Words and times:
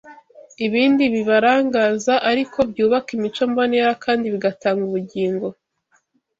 ibindi 0.65 1.03
bibarangaza 1.13 2.13
ariko 2.31 2.57
byubaka 2.71 3.09
imico 3.17 3.43
mbonera 3.51 3.91
kandi 4.03 4.25
bigatanga 4.33 4.81
ubugingo. 4.89 5.47